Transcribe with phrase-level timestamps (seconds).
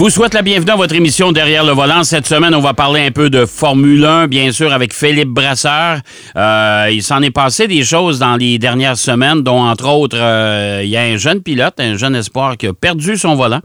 [0.00, 2.04] Vous souhaite la bienvenue à votre émission Derrière le volant.
[2.04, 6.00] Cette semaine, on va parler un peu de Formule 1, bien sûr, avec Philippe Brasseur.
[6.36, 10.80] Euh, il s'en est passé des choses dans les dernières semaines, dont, entre autres, euh,
[10.82, 13.60] il y a un jeune pilote, un jeune espoir qui a perdu son volant.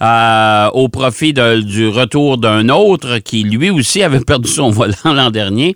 [0.00, 5.30] Euh, au profit du retour d'un autre qui lui aussi avait perdu son volant l'an
[5.30, 5.74] dernier.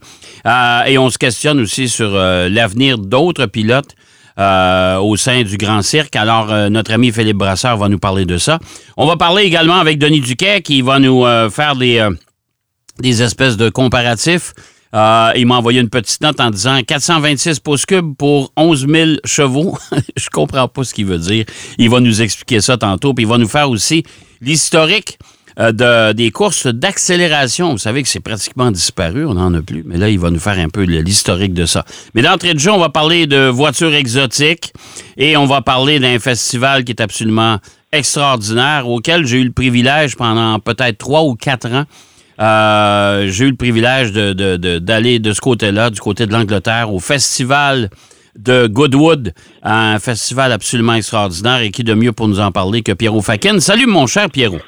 [0.86, 3.96] Et on se questionne aussi sur l'avenir d'autres pilotes
[4.38, 6.16] euh, au sein du Grand Cirque.
[6.16, 8.59] Alors, euh, notre ami Philippe Brasseur va nous parler de ça.
[8.96, 12.10] On va parler également avec Denis Duquet qui va nous euh, faire des, euh,
[12.98, 14.52] des espèces de comparatifs.
[14.95, 19.10] Euh, il m'a envoyé une petite note en disant 426 pouces cubes pour 11 000
[19.24, 19.76] chevaux.
[20.16, 21.45] Je comprends pas ce qu'il veut dire.
[21.78, 23.12] Il va nous expliquer ça tantôt.
[23.12, 24.04] Puis il va nous faire aussi
[24.40, 25.18] l'historique
[25.59, 27.73] de, des courses d'accélération.
[27.73, 29.82] Vous savez que c'est pratiquement disparu, on n'en a plus.
[29.87, 31.84] Mais là, il va nous faire un peu l'historique de ça.
[32.15, 34.73] Mais d'entrée de jeu, on va parler de voitures exotiques
[35.16, 37.59] et on va parler d'un festival qui est absolument
[37.93, 41.85] extraordinaire, auquel j'ai eu le privilège pendant peut-être trois ou quatre ans
[42.38, 46.32] euh, j'ai eu le privilège de- de- de- d'aller de, ce côté-là, du côté de
[46.32, 47.88] l'Angleterre, au festival
[48.38, 49.32] de Goodwood,
[49.63, 53.59] un festival absolument extraordinaire et qui de mieux pour nous en parler que Pierrot Fakin.
[53.60, 54.60] Salut mon cher Pierrot.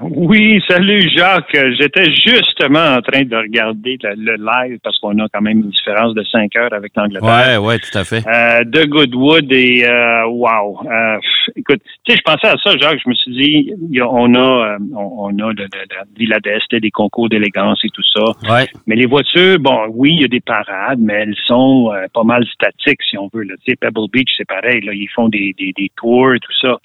[0.00, 1.56] Oui, salut Jacques.
[1.78, 5.70] J'étais justement en train de regarder le, le live parce qu'on a quand même une
[5.70, 7.62] différence de 5 heures avec l'Angleterre.
[7.62, 8.22] Ouais, ouais, tout à fait.
[8.26, 10.80] Euh, de Goodwood et euh, wow.
[10.84, 11.18] Euh,
[11.54, 12.98] écoute, tu sais, je pensais à ça, Jacques.
[13.04, 14.38] Je me suis dit, on a,
[14.74, 18.52] euh, on, on a le, le, le Villa d'Est, des concours d'élégance et tout ça.
[18.52, 18.66] Ouais.
[18.86, 22.24] Mais les voitures, bon, oui, il y a des parades, mais elles sont euh, pas
[22.24, 23.44] mal statiques, si on veut.
[23.44, 23.54] Là.
[23.64, 24.80] Tu sais, Pebble Beach, c'est pareil.
[24.80, 26.78] Là, ils font des, des, des tours et tout ça.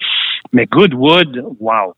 [0.52, 1.94] Mais Goodwood, wow.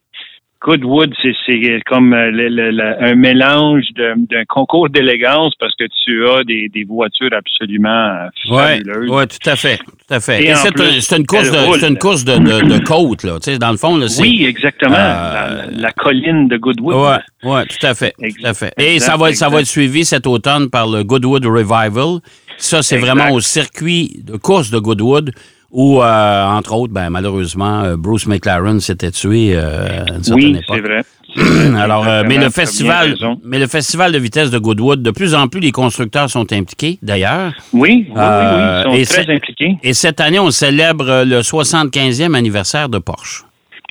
[0.65, 6.27] Goodwood, c'est comme euh, le- le- le- un mélange d'un concours d'élégance parce que tu
[6.29, 9.11] as des, des voitures absolument euh, fabuleuses.
[9.11, 10.43] ouais, tout à fait, tout à fait.
[10.45, 10.55] Et Et
[11.01, 13.39] c'est une course, de, une course de, de, de côte là.
[13.42, 14.23] Tu sais, dans le fond là, c'est.
[14.23, 14.95] Oui, exactement.
[14.95, 16.95] Euh, la, la colline de Goodwood.
[16.95, 18.73] Ouais, ouais, tout à fait, tout à fait.
[18.79, 22.20] Et Exact, ça va, être- ça va être suivi cet automne par le Goodwood Revival.
[22.59, 25.33] Ça, c'est vraiment au circuit de course de Goodwood
[25.73, 30.45] où, euh, entre autres, ben, malheureusement, euh, Bruce McLaren s'était tué euh, à une certaine
[30.45, 30.77] Oui, époque.
[30.77, 31.03] c'est vrai.
[31.83, 35.49] Alors, euh, mais le festival, mais le festival de vitesse de Goodwood, de plus en
[35.49, 37.53] plus, les constructeurs sont impliqués, d'ailleurs.
[37.73, 39.77] Oui, oui, oui, et ils sont très impliqués.
[39.83, 43.45] Et cette année, on célèbre le 75e anniversaire de Porsche.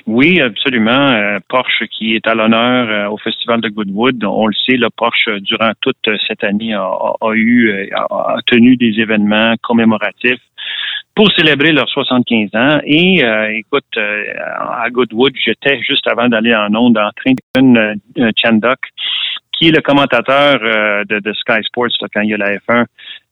[0.06, 1.38] Oui, absolument.
[1.48, 4.22] Porsche qui est à l'honneur au Festival de Goodwood.
[4.24, 5.96] On le sait, le Porsche, durant toute
[6.28, 6.88] cette année, a,
[7.34, 10.40] eu, a, a tenu des événements commémoratifs
[11.14, 12.80] pour célébrer leurs 75 ans.
[12.84, 17.96] Et euh, écoute, euh, à Goodwood, j'étais juste avant d'aller en onde en train de
[18.18, 18.78] euh, Chandok,
[19.52, 22.56] qui est le commentateur euh, de, de Sky Sports là, quand il y a la
[22.56, 22.86] F1.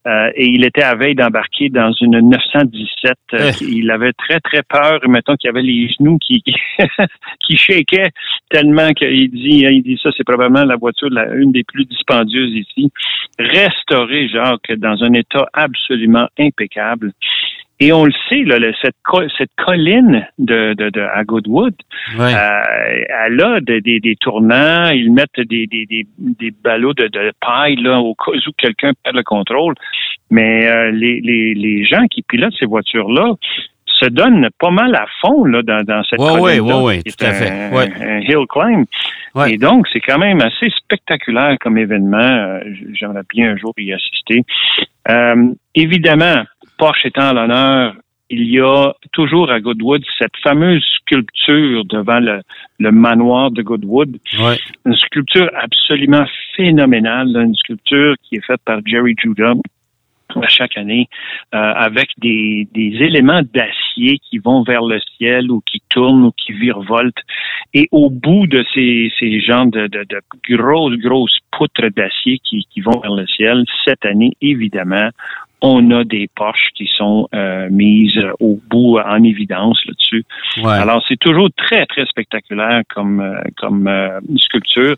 [0.07, 3.17] Euh, et il était à veille d'embarquer dans une 917.
[3.35, 3.65] Euh, Eh.
[3.65, 6.43] Il avait très, très peur, mettons qu'il avait les genoux qui,
[7.41, 8.09] qui shakaient
[8.49, 12.55] tellement qu'il dit, il dit ça, c'est probablement la voiture, la, une des plus dispendieuses
[12.55, 12.91] ici.
[13.39, 17.13] Restaurée, Jacques, dans un état absolument impeccable.
[17.83, 21.75] Et on le sait, là, cette, co- cette colline de, de, de, à Goodwood,
[22.19, 22.35] Ouais.
[22.35, 27.07] euh, elle a des, des, des tournants, ils mettent des, des, des, des ballots de,
[27.09, 29.75] de paille là, au cas où quelqu'un perd le contrôle.
[30.31, 33.33] Mais euh, les, les, les gens qui pilotent ces voitures-là
[33.87, 37.25] se donnent pas mal à fond là, dans, dans cette Ouais, colline-là, ouais, ouais, tout
[37.25, 37.51] à fait.
[37.51, 37.89] Un, Ouais.
[38.01, 38.85] un hill climb.
[39.49, 42.19] Et donc, c'est quand même assez spectaculaire comme événement.
[42.19, 42.61] Euh,
[42.93, 44.43] J'aimerais bien un jour y assister.
[45.09, 46.45] Euh, évidemment,
[46.81, 47.95] Porsche étant à l'honneur,
[48.31, 52.41] il y a toujours à Goodwood cette fameuse sculpture devant le,
[52.79, 54.19] le manoir de Goodwood.
[54.39, 54.57] Ouais.
[54.87, 56.25] Une sculpture absolument
[56.57, 59.53] phénoménale, une sculpture qui est faite par Jerry Judah
[60.37, 61.09] à chaque année,
[61.55, 66.33] euh, avec des, des éléments d'acier qui vont vers le ciel ou qui tournent ou
[66.33, 67.25] qui virevoltent.
[67.75, 70.21] Et au bout de ces, ces genres de, de, de
[70.57, 75.11] grosses, grosses poutres d'acier qui, qui vont vers le ciel, cette année, évidemment,
[75.63, 80.25] on a des Porsche qui sont euh, mises au bout en évidence là-dessus.
[80.63, 80.73] Ouais.
[80.73, 84.97] Alors, c'est toujours très, très spectaculaire comme, euh, comme euh, sculpture.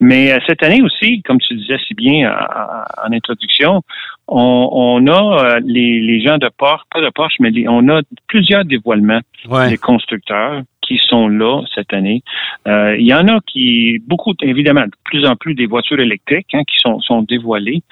[0.00, 3.82] Mais euh, cette année aussi, comme tu disais si bien euh, en, en introduction,
[4.26, 7.88] on, on a euh, les, les gens de Porsche, pas de Porsche, mais les- on
[7.88, 9.68] a plusieurs dévoilements Ouais.
[9.70, 12.22] des constructeurs qui sont là cette année.
[12.68, 16.48] Euh, il y en a qui, beaucoup, évidemment, de plus en plus des voitures électriques
[16.54, 17.82] hein, qui sont, sont dévoilées.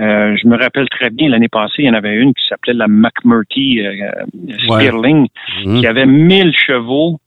[0.00, 2.74] Euh, je me rappelle très bien, l'année passée, il y en avait une qui s'appelait
[2.74, 3.92] la McMurty euh,
[4.68, 4.80] Ouais.
[4.80, 5.26] Stirling,
[5.64, 5.80] Mhm.
[5.80, 7.18] qui avait 1000 chevaux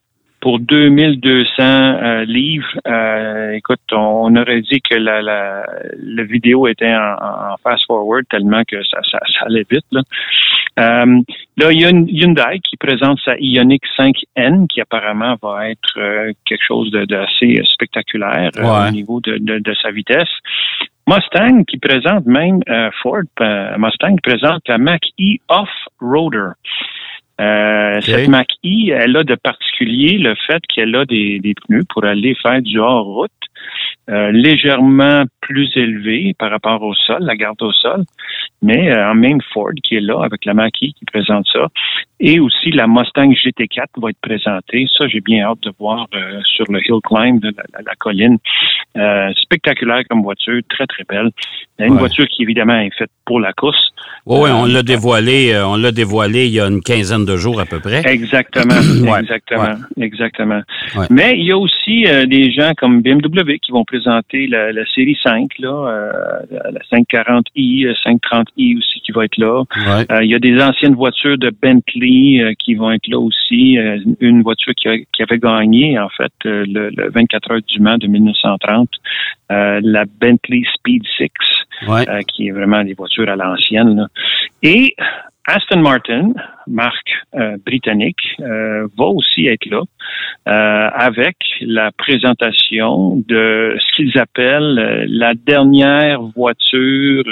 [0.42, 2.68] pour 2200 euh, livres.
[2.88, 5.66] Euh, écoute, on, aurait dit que la, la,
[5.98, 9.86] la vidéo était en, fast-forward tellement que ça, ça, ça allait vite.
[9.92, 10.02] Là.
[10.80, 11.22] Euh,
[11.58, 15.98] là, il y a une Hyundai qui présente sa Ioniq 5N qui apparemment va être
[15.98, 20.30] euh, quelque chose d'assez spectaculaire au niveau de, de, de, sa vitesse.
[21.08, 22.60] Mustang qui présente même
[23.02, 23.24] Ford
[23.78, 26.52] Mustang qui présente la Mach-E Off-Roader.
[27.40, 32.04] Euh, cette Mach-E, elle a de particulier le fait qu'elle a des, des, pneus pour
[32.04, 33.32] aller faire du hors-route
[34.10, 38.06] euh, légèrement plus élevé par rapport au sol, la garde au sol,
[38.62, 41.68] mais euh, en même Ford qui est là avec la Mach-E qui présente ça.
[42.22, 44.88] Et aussi la Mustang GT4 va être présentée.
[44.98, 48.38] Ça, j'ai bien hâte de voir euh, sur le hill climb de la, colline.
[49.36, 51.30] spectaculaire comme voiture, très très belle.
[51.78, 53.92] Une voiture qui évidemment est faite pour la course.
[54.26, 57.66] Oui, on l'a dévoilé, on l'a dévoilé il y a une quinzaine de jours à
[57.66, 58.02] peu près.
[58.06, 58.76] Exactement,
[59.20, 60.62] exactement, exactement.
[61.10, 65.60] Mais il y a aussi des gens comme BMW qui vont présenter la, série 5,
[65.60, 69.64] là, euh, la 540i, 530i euh, aussi qui va être là.
[70.12, 73.78] Euh, il y a des anciennes voitures de Bentley qui vont être là aussi.
[74.20, 78.90] une voiture qui, avait gagné, en fait, le, 24 heures du Mans de 1930,
[79.50, 81.30] la Bentley Speed 6,
[82.28, 84.08] qui est vraiment des voitures à l'ancienne.
[84.64, 84.96] Et
[85.50, 86.34] Aston Martin,
[86.68, 89.82] marque euh, britannique, euh, va aussi être là
[90.50, 97.24] euh, avec la présentation de ce qu'ils appellent la dernière voiture,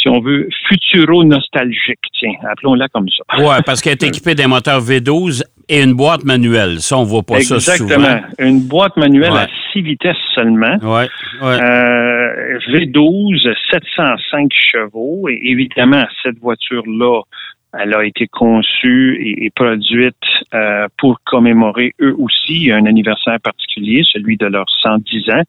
[0.00, 1.98] si on veut, futuro-nostalgique.
[2.18, 3.24] Tiens, appelons-la comme ça.
[3.38, 6.80] Oui, parce qu'elle est équipée d'un moteur V12 et une boîte manuelle.
[6.80, 7.94] Ça, on voit pas ça souvent.
[7.94, 8.20] Exactement.
[8.38, 10.76] Une boîte manuelle à six vitesses seulement.
[10.82, 11.08] Ouais.
[11.42, 15.28] Euh, V12, 705 chevaux.
[15.28, 17.22] Et évidemment, cette voiture-là,
[17.78, 20.14] elle a été conçue et, produite
[20.54, 25.42] euh, pour commémorer eux aussi un anniversaire particulier, celui de leurs 110 ans.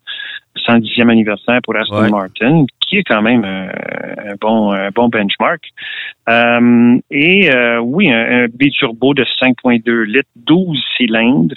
[0.70, 5.64] 110e anniversaire pour Aston Martin, qui est quand même un, bon, un bon benchmark.
[6.30, 11.56] Euh, et euh, oui, un, biturbo de 5.2 litres, 12 cylindres,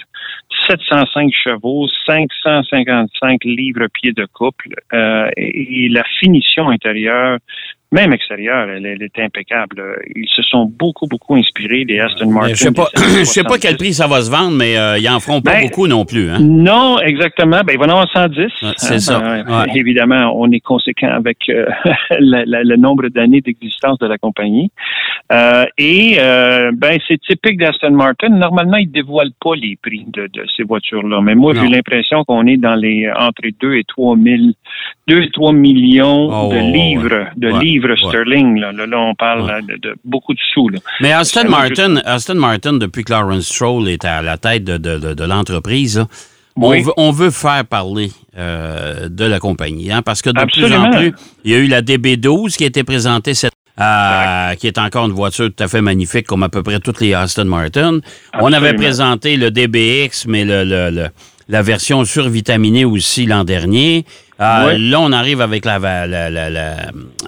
[0.67, 7.37] 705 chevaux, 555 livres-pieds de couple euh, et, la finition intérieure
[7.93, 9.83] même extérieure, elle, est impeccable.
[10.15, 12.49] Ils se sont beaucoup, beaucoup inspirés des Aston Martin.
[12.49, 15.07] Je sais pas, je sais pas quel prix ça va se vendre, mais euh, ils
[15.07, 16.29] en feront pas ben, beaucoup non plus.
[16.29, 16.39] Hein?
[16.41, 17.61] Non, exactement.
[17.63, 18.51] Ben, ils vont en avoir 110.
[18.77, 19.21] c'est ça.
[19.21, 21.67] Euh, évidemment, on est conséquent avec euh,
[22.19, 24.71] le nombre d'années d'existence de la compagnie.
[25.77, 28.29] et ben, c'est typique d'Aston Martin.
[28.29, 31.21] Normalement, ils dévoilent pas les prix de, ces voitures-là.
[31.21, 34.37] Mais moi, j'ai l'impression qu'on est dans les entre 2 et 3 000,
[35.07, 38.59] 2 et 3 millions oh, de livres, de livres sterling.
[38.59, 40.69] Là, là, on parle de, beaucoup de sous.
[41.01, 45.23] Mais Aston Martin, Aston Martin, depuis que Lawrence Stroll est à la tête de, de,
[45.23, 46.05] l'entreprise,
[46.55, 51.13] on, veut, faire parler euh, de la compagnie, hein, parce que de plus en plus,
[51.43, 55.07] il y a eu la DB12 qui a été présentée cette euh, qui est encore
[55.07, 58.01] une voiture tout à fait magnifique, comme à peu près toutes les Aston Martin.
[58.39, 61.07] On avait présenté le DBX, mais le, le,
[61.49, 64.05] la version survitaminée aussi l'an dernier.
[64.43, 66.75] Euh, là, on arrive avec la, la, la, la,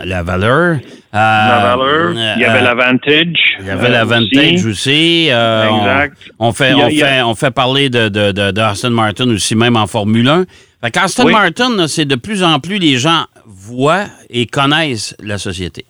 [0.04, 0.78] la Valeur.
[1.14, 2.12] la Valeur.
[2.36, 3.58] il y avait la Vantage.
[3.60, 5.28] Il y avait la Vantage aussi.
[5.28, 6.18] exact.
[6.40, 10.28] On, fait, on, fait, on fait parler de, de, de, Martin aussi, même en Formule
[10.28, 10.46] 1.
[10.84, 15.86] Fait Aston Martin, c'est de plus en plus les gens voient et connaissent la société.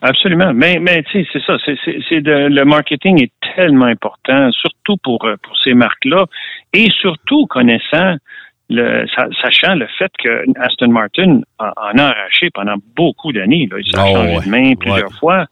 [0.00, 0.52] Absolument.
[0.54, 1.56] Mais, mais tu sais, c'est ça.
[1.64, 6.26] C'est, le marketing est tellement important, surtout pour, pour ces marques-là,
[6.72, 8.16] et surtout connaissant
[8.70, 9.06] le,
[9.40, 13.68] sachant le fait que Aston Martin en a arraché pendant beaucoup d'années.
[13.70, 15.46] Il a oh, changé de main plusieurs fois.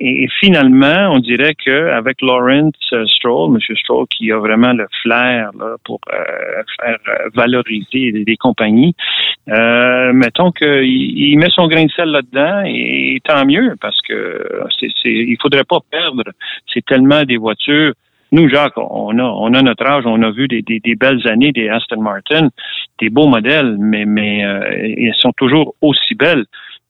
[0.00, 2.74] Et, finalement, on dirait qu'avec Lawrence
[3.06, 3.76] Stroll, M.
[3.76, 8.94] Stroll, qui a vraiment le flair là, pour euh, faire euh, valoriser des, compagnies,
[9.48, 14.44] euh, mettons qu'il il met son grain de sel là-dedans et tant mieux parce que
[14.78, 16.24] c'est, c'est, il faudrait pas perdre.
[16.72, 17.94] C'est tellement des voitures
[18.32, 21.52] nous, Jacques, on a, on a notre âge, on a vu des, des, belles années
[21.52, 22.48] des Aston Martin,
[23.00, 26.44] des beaux modèles, mais, mais euh, elles sont toujours aussi belles.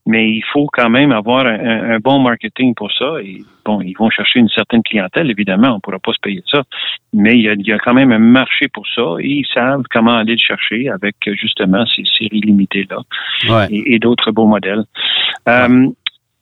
[0.09, 3.17] Mais il faut quand même avoir un, bon marketing pour ça.
[3.25, 6.45] Et bon, ils vont chercher une certaine clientèle, évidemment, on ne pourra pas se payer
[6.49, 6.63] ça.
[7.13, 9.47] Mais il y, a, il y a quand même un marché pour ça et ils
[9.53, 14.85] savent comment aller le chercher avec justement ces séries limitées-là et, d'autres beaux modèles.
[15.49, 15.89] Euh,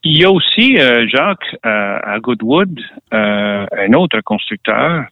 [0.05, 2.79] il y a aussi, euh, Jacques, euh, à Goodwood,
[3.11, 5.05] euh, un autre constructeur.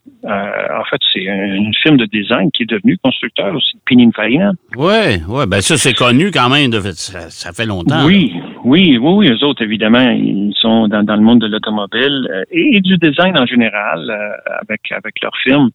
[0.93, 4.51] Fait, c'est un, film de design qui est devenu constructeur aussi, Pininfarina.
[4.77, 6.71] Oui, oui, ben ça, c'est connu quand même.
[6.71, 8.05] ça, fait longtemps.
[8.05, 8.33] Oui,
[8.63, 12.43] Oui, oui, oui, eux autres, évidemment, ils sont dans, dans le monde de l'automobile euh,
[12.51, 15.69] et, du design en général euh, avec avec leur film.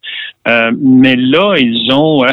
[0.47, 2.25] Euh, mais là, ils ont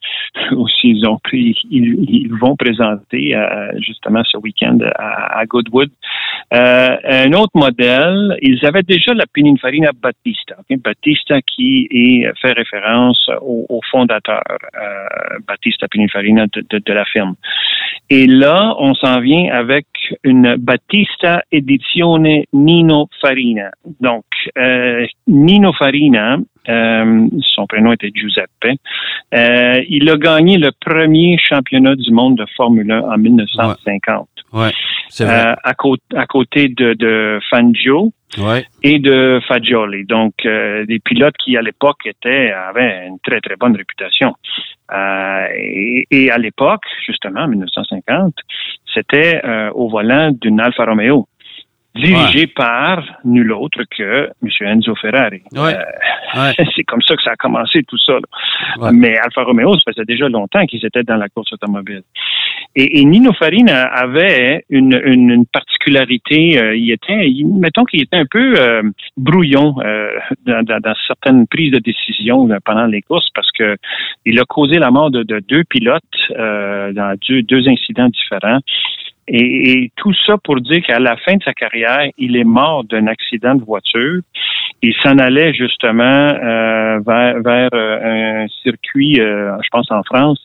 [0.56, 3.36] aussi, ils ont pris, ils, vont présenter
[3.78, 5.90] justement ce week-end à, Goodwood
[6.52, 8.36] un autre modèle.
[8.42, 14.42] Ils avaient déjà la Pininfarina Battista, Battista qui est fait référence au, fondateur
[15.46, 17.34] Battista Pininfarina de, de, de la firme.
[18.12, 19.86] Et là, on s'en vient avec
[20.24, 23.70] une Battista Edizione Nino Farina.
[24.00, 24.24] Donc,
[24.58, 28.78] euh, Nino Farina, euh, son prénom était Giuseppe,
[29.32, 34.28] euh, il a gagné le premier championnat du monde de Formule 1 en 1950.
[34.52, 34.70] Ouais,
[35.18, 35.54] vrai.
[35.62, 35.74] À,
[36.16, 38.12] à, côté de, de Fangio,
[38.82, 40.04] et de Fagioli.
[40.04, 44.34] Donc, des pilotes qui, à l'époque, étaient avaient une très, très bonne réputation.
[44.92, 45.46] Euh,
[46.10, 48.34] et, à l'époque, justement, en 1950,
[48.92, 51.28] c'était euh, au volant d'une Alfa Romeo
[51.94, 54.48] dirigé par nul autre que M.
[54.60, 55.42] Enzo Ferrari.
[55.56, 55.72] Euh,
[56.76, 58.18] c'est comme ça que ça a commencé tout ça.
[58.92, 62.02] Mais Alfa Romeo, ça faisait déjà longtemps qu'ils étaient dans la course automobile.
[62.76, 66.58] Et, Nino Farina avait une, une, particularité.
[66.58, 68.82] Euh, il était, mettons qu'il était un peu euh,
[69.16, 69.74] brouillon
[70.46, 73.76] dans, dans, certaines prises de décision pendant les courses parce que
[74.24, 78.60] il a causé la mort de, de deux pilotes dans deux, deux incidents différents.
[79.32, 83.06] Et, tout ça pour dire qu'à la fin de sa carrière, il est mort d'un
[83.06, 84.22] accident de voiture.
[84.82, 90.40] Il s'en allait justement euh, vers, vers euh, un circuit, euh, je pense en France,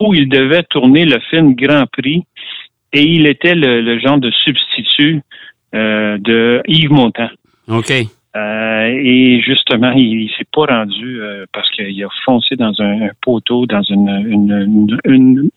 [0.00, 2.24] où il devait tourner le film Grand Prix
[2.92, 5.20] et il était le, genre de substitut
[5.72, 7.28] de Yves Montand.
[7.68, 7.90] OK.
[7.90, 11.20] et justement, il, il s'est pas rendu
[11.52, 14.68] parce qu'il a foncé dans un, poteau, dans une,
[15.04, 15.50] une,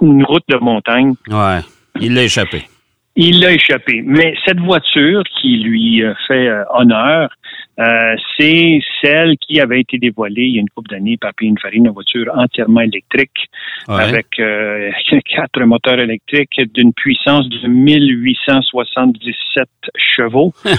[0.00, 1.14] une, route de montagne.
[1.30, 1.60] Ouais.
[2.00, 2.64] Il l'a échappé.
[3.16, 4.02] Il l'a échappé.
[4.04, 7.30] Mais cette voiture qui lui euh, fait euh, honneur,
[7.78, 11.88] euh, c'est celle qui avait été dévoilée il y a une couple d'années par Pininfarina,
[11.88, 13.48] une voiture entièrement électrique
[13.88, 14.26] avec
[15.24, 20.52] quatre moteurs électriques d'une puissance de 1877 chevaux.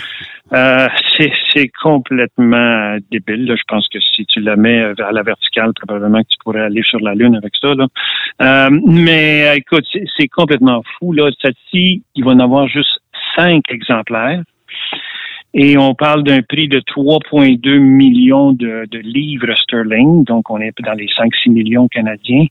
[0.54, 0.88] Euh,
[1.18, 3.52] c'est complètement débile.
[3.58, 6.84] Je pense que si tu la mets vers la verticale, probablement que tu pourrais aller
[6.84, 7.74] sur la Lune avec ça.
[8.42, 9.86] Euh, mais écoute,
[10.18, 11.14] c'est complètement fou.
[11.14, 11.30] Là.
[11.42, 13.00] Cette-ci, il va en avoir juste
[13.36, 14.42] cinq exemplaires.
[15.58, 20.92] Et on parle d'un prix de 3,2 millions de, livres sterling, donc on est dans
[20.92, 22.46] les 5-6 millions canadiens.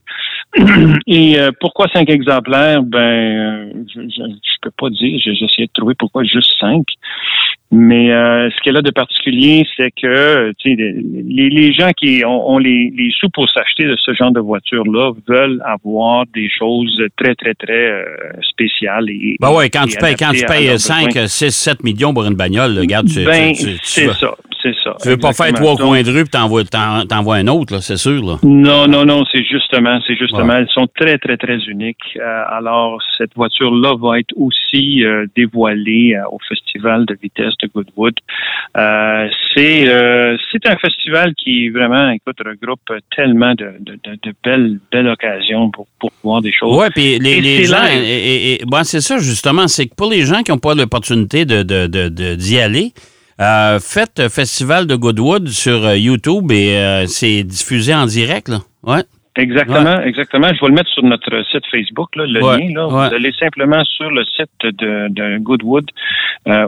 [1.05, 2.81] Et euh, pourquoi cinq exemplaires?
[2.81, 5.19] Ben, je ne peux pas dire.
[5.23, 6.85] J'ai essayé de trouver pourquoi juste cinq.
[7.71, 12.93] Mais euh, ce qu'elle a de particulier, c'est que les, les, gens qui ont, les,
[12.95, 17.55] les, sous pour s'acheter de ce genre de voiture-là veulent avoir des choses très, très,
[17.55, 18.05] très euh,
[18.43, 19.09] spéciales.
[19.09, 22.35] Et, ben ouais, quand tu payes, quand tu payes 5, 6, 7 millions pour une
[22.35, 24.35] bagnole, regarde, tu, ben, c'est ça.
[24.65, 24.95] C'est ça.
[24.99, 28.25] Tu veux pas faire trois coins de rue puis t'envoies, t'envoies un autre, c'est sûr.
[28.25, 28.37] Là.
[28.41, 32.17] Non, non, non, c'est justement, c'est justement, elles sont très, très, très uniques.
[32.17, 37.69] Euh, alors, cette voiture-là va être aussi euh, dévoilée euh, au Festival de vitesse de
[37.75, 38.15] Goodwood.
[39.55, 39.85] c'est,
[40.51, 45.85] c'est un festival qui vraiment, écoute, regroupe tellement de, de, de, belles, belles occasions pour,
[45.99, 46.75] pour voir des choses.
[46.75, 50.41] Oui, puis les, les gens, et, bon, c'est ça justement, c'est que pour les gens
[50.41, 52.93] qui n'ont pas l'opportunité de, de, d'y aller,
[53.41, 58.59] euh, faites Festival de Goodwood sur euh, YouTube et euh, c'est diffusé en direct, là.
[58.83, 59.03] Ouais.
[59.37, 60.47] Exactement, exactement.
[60.53, 62.73] Je vais le mettre sur notre site Facebook, là, le lien.
[62.73, 62.87] Là.
[62.87, 65.91] Vous allez simplement sur le site de, de Goodwood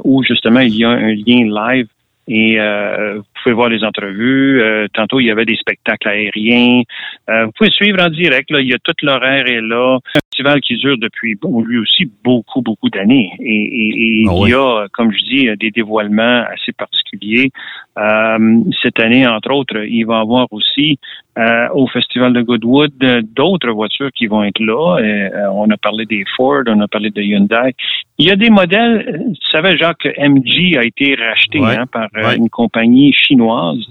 [0.03, 1.87] où justement il y a un lien live
[2.27, 4.61] et vous pouvez voir les entrevues.
[4.93, 6.83] tantôt, il y avait des spectacles aériens.
[7.27, 8.51] vous pouvez suivre en direct.
[8.51, 8.61] Là.
[8.61, 9.99] Il y a toute l'horaire est là
[10.37, 13.31] festival qui dure depuis, bon, lui aussi, beaucoup, beaucoup d'années.
[13.39, 17.51] Et, ah il y a, comme je dis, des dévoilements assez particuliers.
[17.97, 20.99] Euh, cette année, entre autres, il va y avoir aussi
[21.37, 22.93] euh, au Festival de Goodwood
[23.35, 24.97] d'autres voitures qui vont être là.
[24.99, 27.75] Euh, on a parlé des Ford, on a parlé de Hyundai.
[28.19, 32.49] Il y a des modèles, tu savais, Jacques, MG a été racheté hein, par une
[32.49, 33.85] compagnie chinoise.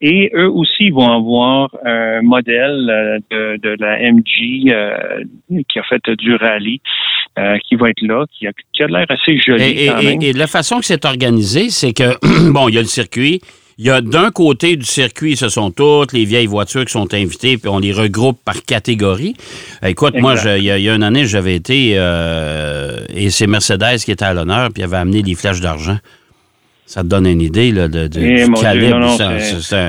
[0.00, 4.74] et eux aussi vont avoir un modèle de, de la MG
[5.68, 6.80] qui a fait du rallye,
[7.38, 9.64] euh, qui va être là, qui a, qui a l'air assez joli.
[9.64, 10.22] Et, quand même.
[10.22, 12.16] et, la façon que c'est organisé, c'est que,
[12.50, 13.40] bon, il y a le circuit.
[13.78, 17.12] Il y a d'un côté du circuit, ce sont toutes les vieilles voitures qui sont
[17.14, 19.34] invitées, puis on les regroupe par catégorie.
[19.82, 24.26] Écoute, moi, il y, a une année, j'avais été, euh, et c'est Mercedes qui était
[24.26, 25.96] à l'honneur, puis il avait amené des flèches d'argent.
[26.84, 29.16] Ça te donne une idée là, de, eh, du calibre.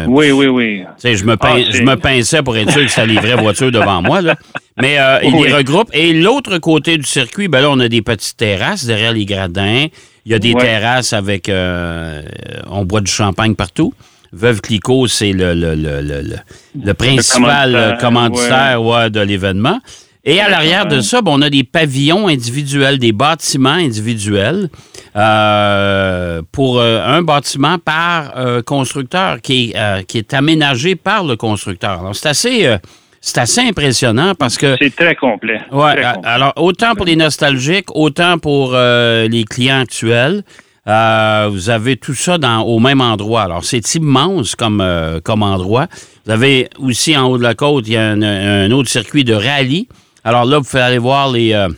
[0.08, 0.84] oui, oui, oui.
[1.04, 4.02] je me, ah, je me pinçais pour être sûr que c'était les vraies voitures devant
[4.02, 4.22] moi.
[4.22, 4.38] Là.
[4.82, 5.89] Mais euh, il les regroupe.
[5.94, 9.88] Et l'autre côté du circuit, ben là, on a des petites terrasses derrière les gradins.
[10.25, 10.62] Il y a des Ouais.
[10.62, 11.50] terrasses avec...
[11.50, 12.22] euh,
[12.70, 13.94] on boit du champagne partout.
[14.32, 19.80] Veuve Clicquot, c'est le, le, le, le, principal commanditaire, commanditaire ouais, de l'événement.
[20.25, 24.70] Et à l'arrière de ça, ben, on a des pavillons individuels, des bâtiments individuels
[25.15, 31.24] euh, pour euh, un bâtiment par euh, constructeur qui est, euh, qui est aménagé par
[31.25, 32.00] le constructeur.
[32.00, 32.77] Alors, c'est assez, euh,
[33.25, 35.62] c'est assez impressionnant parce que C'est très complet.
[35.72, 36.30] Ouais, Très a- complet.
[36.30, 40.44] alors autant pour les nostalgiques, autant pour euh, les clients actuels.
[40.88, 43.44] euh, vous avez tout ça dans, au même endroit.
[43.44, 45.88] Alors, c'est immense comme, euh, comme endroit.
[46.25, 49.24] Vous avez aussi en haut de la côte, il y a un, un autre circuit
[49.24, 49.88] de rallye.
[50.25, 51.70] Alors là, vous pouvez aller voir les, euh,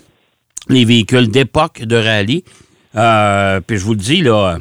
[0.69, 2.43] les véhicules d'époque de rallye.
[3.67, 4.57] Puis je vous le dis, là,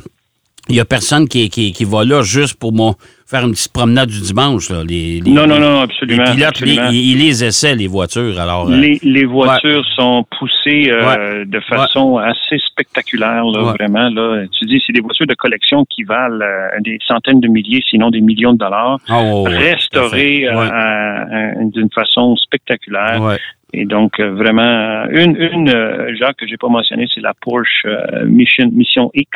[0.69, 2.95] il n'y a personne qui, qui, qui va là juste pour moi,
[3.27, 4.71] faire une petite promenade du dimanche.
[4.71, 4.83] Là.
[4.83, 6.25] Les, les- Non, non, non, les absolument.
[6.25, 6.89] pilotes, absolument.
[6.91, 8.41] les- ils les essaient, les voitures.
[8.41, 14.09] Alors, euh, Les, les voitures sont poussées euh, de façon assez spectaculaire, là, vraiment.
[14.09, 14.45] Là.
[14.59, 18.11] Tu dis, c'est des voitures de collection qui valent euh, des centaines de milliers, sinon
[18.11, 23.21] des millions de dollars, oh, restaurées euh, d'une façon spectaculaire.
[23.23, 23.39] Ouais.
[23.77, 27.33] Et donc, euh, vraiment, euh, une, une euh, Jacques, que j'ai pas mentionné, c'est la
[27.35, 29.29] Porsche euh, Mission, Mission X,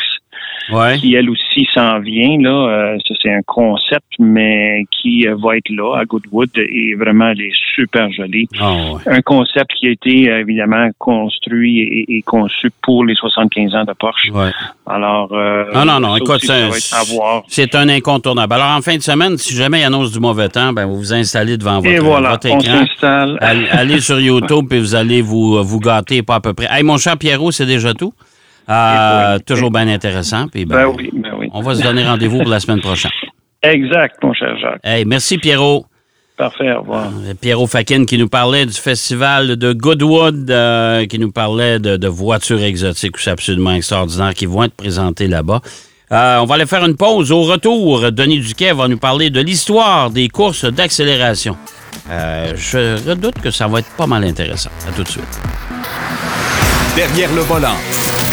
[0.71, 0.97] Ouais.
[0.99, 2.37] qui elle aussi s'en vient.
[2.41, 6.95] Là, Euh, ça c'est un concept, mais qui euh, va être là à Goodwood et
[6.95, 8.49] vraiment elle est super jolie.
[8.61, 9.13] Oh, ouais.
[9.13, 13.85] Un concept qui a été euh, évidemment construit et, et conçu pour les 75 ans
[13.85, 14.31] de Porsche.
[14.33, 14.51] Ouais.
[14.87, 18.55] Alors, euh, Non, non, non, écoute, c'est ça un, incontournable.
[18.55, 21.13] Alors, en fin de semaine, si jamais il annonce du mauvais temps, ben, vous vous
[21.15, 22.79] installez devant votre, Et voilà, votre on écran.
[22.87, 23.39] s'installe.
[23.41, 26.67] Allez, allez sur YouTube et vous allez vous, vous gâter pas à peu près.
[26.71, 28.13] Hey, mon cher Pierrot, c'est déjà tout?
[28.71, 29.43] Euh, oui.
[29.45, 30.47] toujours bien intéressant.
[30.49, 31.49] Puis ben, Ben oui, ben oui.
[31.53, 33.11] On va se donner rendez-vous pour la semaine prochaine.
[33.63, 34.81] Exact, mon cher Jacques.
[34.85, 35.87] Hey, merci Pierrot.
[36.37, 37.07] Parfait, au revoir.
[37.27, 41.97] Euh, Pierrot Fakin qui nous parlait du festival de Goodwood, euh, qui nous parlait de,
[41.97, 45.61] de voitures exotiques aussi absolument extraordinaires qui vont être présentées là-bas.
[46.13, 47.33] Euh, on va aller faire une pause.
[47.33, 51.57] Au retour, Denis Duquet va nous parler de l'histoire des courses d'accélération.
[52.11, 54.71] Euh, je redoute que ça va être pas mal intéressant.
[54.89, 55.41] À tout de suite.
[56.97, 57.77] Derrière le volant.